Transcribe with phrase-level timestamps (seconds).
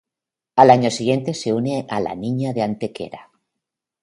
[0.55, 3.29] Al año siguiente se une a La Niña de Antequera.